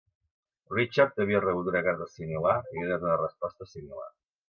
Richard 0.77 1.21
havia 1.25 1.43
rebut 1.45 1.71
una 1.73 1.83
carta 1.91 2.09
similar 2.17 2.57
i 2.57 2.75
havia 2.75 2.91
donat 2.93 3.09
una 3.11 3.23
resposta 3.25 3.73
similar. 3.79 4.13